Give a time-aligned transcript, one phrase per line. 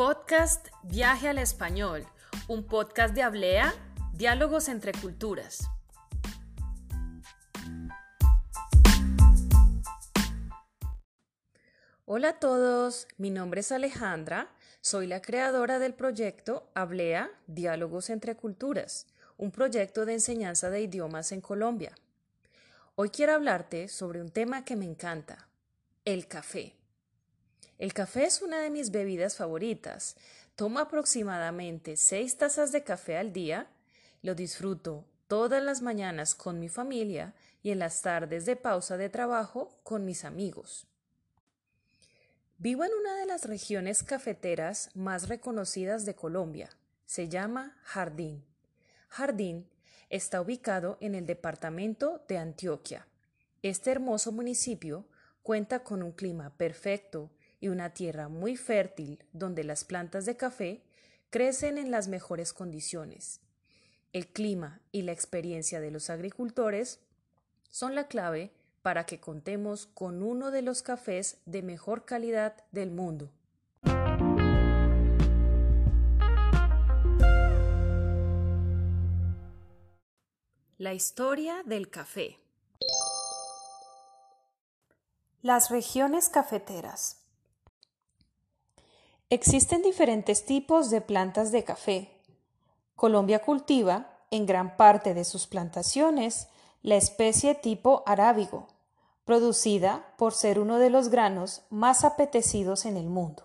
[0.00, 2.06] Podcast Viaje al Español,
[2.48, 3.74] un podcast de Hablea,
[4.14, 5.68] diálogos entre culturas.
[12.06, 14.48] Hola a todos, mi nombre es Alejandra,
[14.80, 21.30] soy la creadora del proyecto Hablea, diálogos entre culturas, un proyecto de enseñanza de idiomas
[21.30, 21.94] en Colombia.
[22.94, 25.50] Hoy quiero hablarte sobre un tema que me encanta,
[26.06, 26.79] el café.
[27.78, 30.16] El café es una de mis bebidas favoritas.
[30.54, 33.68] Tomo aproximadamente seis tazas de café al día.
[34.22, 39.08] Lo disfruto todas las mañanas con mi familia y en las tardes de pausa de
[39.08, 40.86] trabajo con mis amigos.
[42.58, 46.68] Vivo en una de las regiones cafeteras más reconocidas de Colombia.
[47.06, 48.44] Se llama Jardín.
[49.08, 49.66] Jardín
[50.10, 53.06] está ubicado en el departamento de Antioquia.
[53.62, 55.06] Este hermoso municipio
[55.42, 60.82] cuenta con un clima perfecto y una tierra muy fértil donde las plantas de café
[61.30, 63.40] crecen en las mejores condiciones.
[64.12, 67.00] El clima y la experiencia de los agricultores
[67.70, 68.50] son la clave
[68.82, 73.30] para que contemos con uno de los cafés de mejor calidad del mundo.
[80.78, 82.38] La historia del café.
[85.42, 87.19] Las regiones cafeteras.
[89.32, 92.10] Existen diferentes tipos de plantas de café.
[92.96, 96.48] Colombia cultiva, en gran parte de sus plantaciones,
[96.82, 98.66] la especie tipo arábigo,
[99.24, 103.44] producida por ser uno de los granos más apetecidos en el mundo.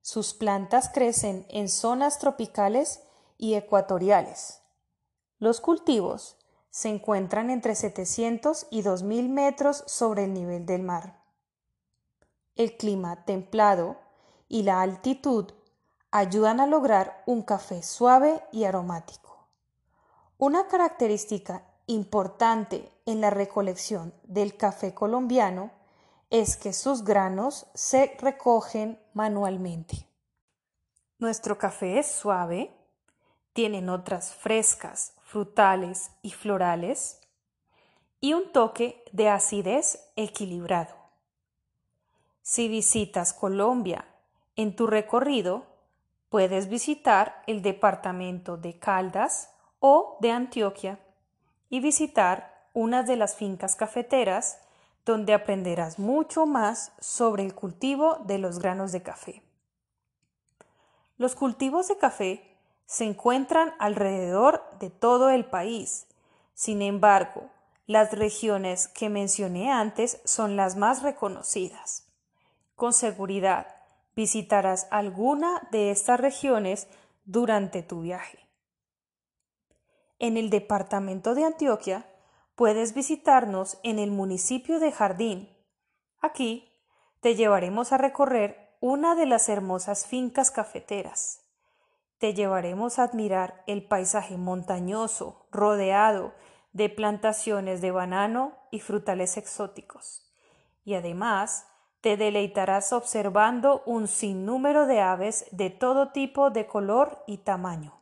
[0.00, 3.02] Sus plantas crecen en zonas tropicales
[3.38, 4.60] y ecuatoriales.
[5.40, 6.36] Los cultivos
[6.70, 11.20] se encuentran entre 700 y 2000 metros sobre el nivel del mar.
[12.54, 14.01] El clima templado
[14.52, 15.50] y la altitud
[16.10, 19.48] ayudan a lograr un café suave y aromático.
[20.36, 25.70] Una característica importante en la recolección del café colombiano
[26.28, 30.06] es que sus granos se recogen manualmente.
[31.18, 32.76] Nuestro café es suave,
[33.54, 37.22] tiene notas frescas, frutales y florales
[38.20, 40.94] y un toque de acidez equilibrado.
[42.42, 44.11] Si visitas Colombia
[44.56, 45.66] en tu recorrido
[46.28, 50.98] puedes visitar el departamento de Caldas o de Antioquia
[51.68, 54.58] y visitar una de las fincas cafeteras
[55.04, 59.42] donde aprenderás mucho más sobre el cultivo de los granos de café.
[61.18, 66.06] Los cultivos de café se encuentran alrededor de todo el país.
[66.54, 67.50] Sin embargo,
[67.86, 72.06] las regiones que mencioné antes son las más reconocidas.
[72.76, 73.71] Con seguridad,
[74.14, 76.88] visitarás alguna de estas regiones
[77.24, 78.38] durante tu viaje.
[80.18, 82.06] En el departamento de Antioquia
[82.54, 85.48] puedes visitarnos en el municipio de Jardín.
[86.20, 86.72] Aquí
[87.20, 91.40] te llevaremos a recorrer una de las hermosas fincas cafeteras.
[92.18, 96.34] Te llevaremos a admirar el paisaje montañoso rodeado
[96.72, 100.32] de plantaciones de banano y frutales exóticos.
[100.84, 101.66] Y además
[102.02, 107.96] te deleitarás observando un sinnúmero de aves de todo tipo de color y tamaño.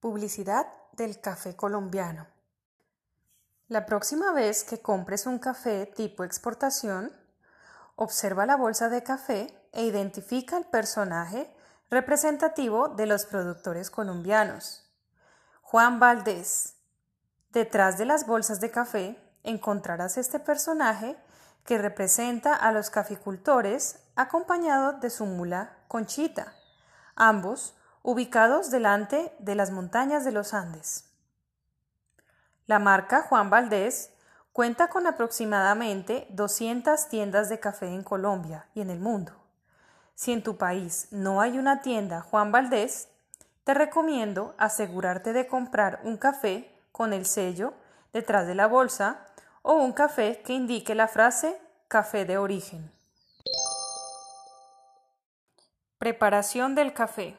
[0.00, 2.26] Publicidad del café colombiano.
[3.68, 7.12] La próxima vez que compres un café tipo exportación,
[7.94, 11.48] observa la bolsa de café e identifica el personaje
[11.90, 14.90] representativo de los productores colombianos.
[15.62, 16.74] Juan Valdés.
[17.50, 21.16] Detrás de las bolsas de café encontrarás este personaje
[21.64, 26.52] que representa a los caficultores acompañado de su mula Conchita,
[27.14, 31.10] ambos ubicados delante de las montañas de los Andes.
[32.66, 34.12] La marca Juan Valdés
[34.52, 39.32] cuenta con aproximadamente 200 tiendas de café en Colombia y en el mundo.
[40.14, 43.08] Si en tu país no hay una tienda Juan Valdés,
[43.64, 47.74] te recomiendo asegurarte de comprar un café con el sello
[48.12, 49.26] detrás de la bolsa
[49.68, 52.92] o un café que indique la frase café de origen.
[55.98, 57.36] Preparación del café.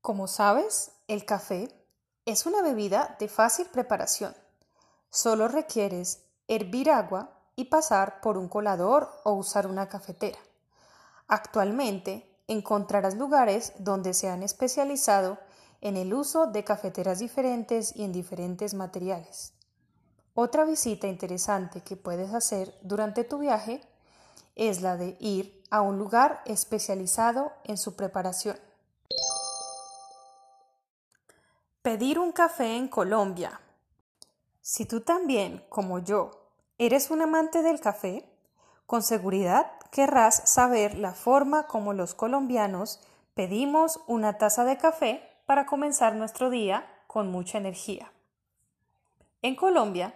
[0.00, 1.68] Como sabes, el café
[2.24, 4.34] es una bebida de fácil preparación.
[5.10, 10.38] Solo requieres hervir agua y pasar por un colador o usar una cafetera.
[11.28, 15.36] Actualmente encontrarás lugares donde se han especializado
[15.80, 19.52] en el uso de cafeteras diferentes y en diferentes materiales.
[20.34, 23.80] Otra visita interesante que puedes hacer durante tu viaje
[24.54, 28.58] es la de ir a un lugar especializado en su preparación.
[31.82, 33.60] Pedir un café en Colombia.
[34.60, 36.32] Si tú también, como yo,
[36.78, 38.28] eres un amante del café,
[38.86, 43.00] con seguridad querrás saber la forma como los colombianos
[43.34, 48.12] pedimos una taza de café para comenzar nuestro día con mucha energía.
[49.42, 50.14] En Colombia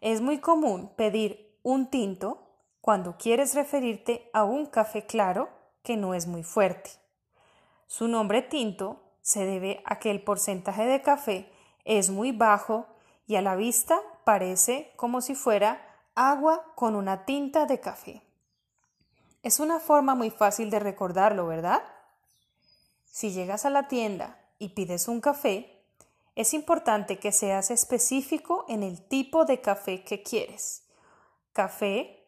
[0.00, 2.48] es muy común pedir un tinto
[2.80, 5.48] cuando quieres referirte a un café claro
[5.82, 6.90] que no es muy fuerte.
[7.86, 11.52] Su nombre tinto se debe a que el porcentaje de café
[11.84, 12.86] es muy bajo
[13.26, 15.84] y a la vista parece como si fuera
[16.14, 18.22] agua con una tinta de café.
[19.42, 21.82] Es una forma muy fácil de recordarlo, ¿verdad?
[23.04, 25.82] Si llegas a la tienda y pides un café,
[26.34, 30.84] es importante que seas específico en el tipo de café que quieres.
[31.52, 32.18] Café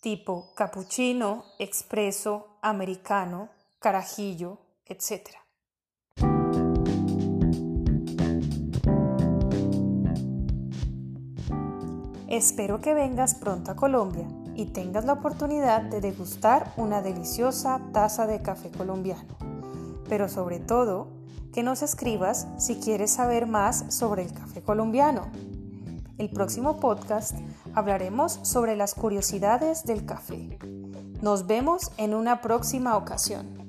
[0.00, 5.30] tipo cappuccino, expreso, americano, carajillo, etc.
[12.28, 14.26] Espero que vengas pronto a Colombia
[14.56, 19.36] y tengas la oportunidad de degustar una deliciosa taza de café colombiano.
[20.08, 21.21] Pero sobre todo,
[21.52, 25.30] que nos escribas si quieres saber más sobre el café colombiano.
[26.18, 27.36] El próximo podcast
[27.74, 30.58] hablaremos sobre las curiosidades del café.
[31.20, 33.61] Nos vemos en una próxima ocasión.